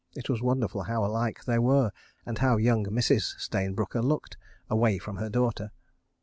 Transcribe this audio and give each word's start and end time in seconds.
It 0.17 0.31
was 0.31 0.41
wonderful 0.41 0.81
how 0.85 1.05
alike 1.05 1.43
they 1.45 1.59
were, 1.59 1.91
and 2.25 2.39
how 2.39 2.57
young 2.57 2.87
Mrs. 2.87 3.39
Stayne 3.39 3.75
Brooker 3.75 4.01
looked—away 4.01 4.97
from 4.97 5.17
her 5.17 5.29
daughter. 5.29 5.69